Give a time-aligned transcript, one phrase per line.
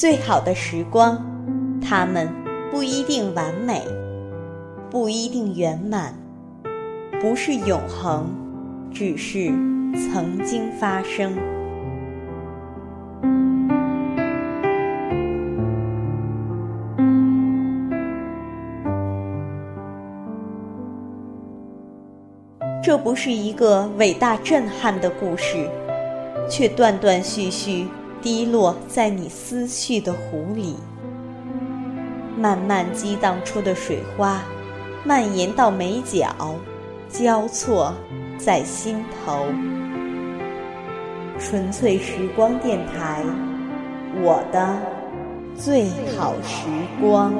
[0.00, 1.22] 最好的时光，
[1.78, 2.26] 它们
[2.70, 3.82] 不一定完美，
[4.88, 6.14] 不一定圆满，
[7.20, 8.24] 不是永恒，
[8.90, 9.48] 只是
[9.92, 11.36] 曾经发生。
[22.82, 25.68] 这不是一个伟大震撼的故事，
[26.48, 27.86] 却断断续续
[28.22, 30.76] 滴落在你思绪的湖里，
[32.36, 34.42] 慢慢激荡出的水花，
[35.04, 36.28] 蔓延到眉角，
[37.08, 37.94] 交错
[38.38, 39.46] 在心头。
[41.38, 43.24] 纯粹时光电台，
[44.22, 44.76] 我的
[45.56, 46.66] 最好时
[47.00, 47.32] 光。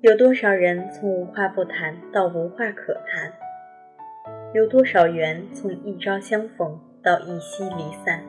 [0.00, 3.32] 有多少人从无话不谈到无话可谈？
[4.54, 8.22] 有多少缘从一朝相逢到一夕离散？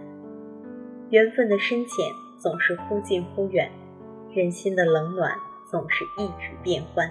[1.12, 2.04] 缘分的深浅
[2.40, 3.70] 总是忽近忽远，
[4.34, 5.32] 人心的冷暖
[5.70, 7.08] 总是一直变换。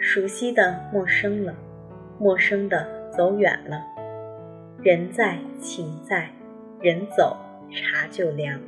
[0.00, 1.54] 熟悉的陌生了。
[2.22, 3.82] 陌生的走远了，
[4.80, 6.30] 人在情在，
[6.80, 7.36] 人走
[7.68, 8.60] 茶就凉。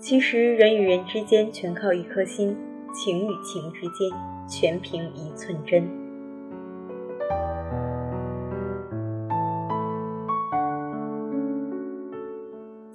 [0.00, 2.56] 其实人与人之间全靠一颗心，
[2.92, 4.10] 情与情之间
[4.48, 5.99] 全凭一寸真。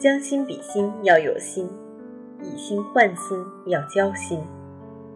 [0.06, 1.68] 将心比心要有心，
[2.40, 4.40] 以心换心要交心。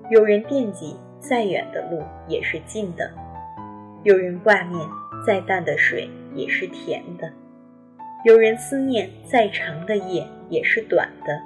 [0.10, 3.06] 有人惦记，再远的路也是近的；
[4.02, 4.82] 有人挂念，
[5.24, 7.28] 再淡的水也是甜的；
[8.26, 11.40] 有人思念，再长的夜也是短的；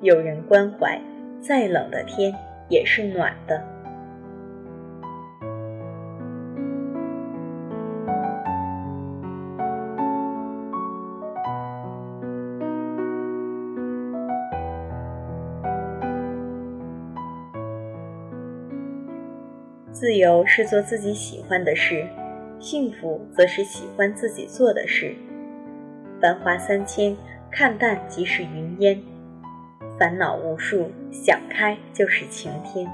[0.00, 0.98] 有人关怀，
[1.42, 2.34] 再冷的天
[2.70, 3.62] 也是暖的。
[19.98, 22.06] 自由是做自己喜欢的事，
[22.60, 25.12] 幸福则是喜欢自己做的事。
[26.20, 27.16] 繁华三千，
[27.50, 28.96] 看淡即是云烟；
[29.98, 32.88] 烦恼无数，想开就是晴天。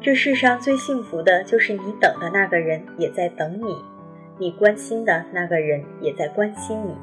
[0.00, 3.99] 这世上最幸福的就是你等的那个人也在等你。
[4.40, 6.96] 你关心的那个人也在关心你，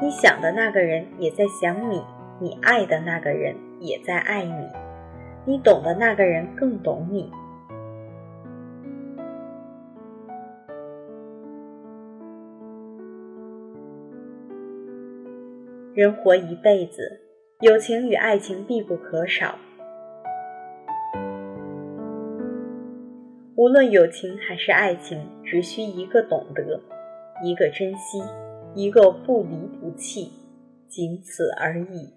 [0.00, 2.02] 你想的那个人也在想你，
[2.40, 4.66] 你爱的那个人也在爱你，
[5.44, 7.30] 你懂的那个人更懂你。
[15.94, 17.20] 人活一辈子，
[17.60, 19.54] 友情与爱情必不可少。
[23.56, 26.80] 无论友情还是爱情，只需一个懂得，
[27.44, 28.20] 一个珍惜，
[28.74, 30.32] 一个不离不弃，
[30.88, 32.12] 仅此而已。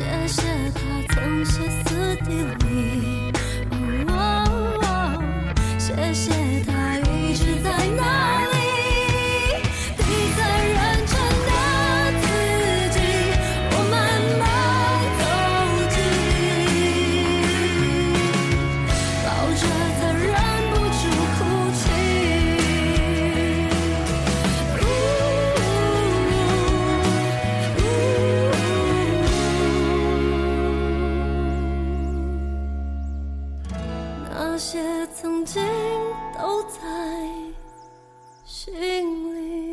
[0.00, 0.42] 谢谢
[0.74, 2.99] 他曾歇斯底里
[34.52, 35.62] 那些曾经
[36.36, 36.78] 都在
[38.44, 38.74] 心
[39.32, 39.69] 里。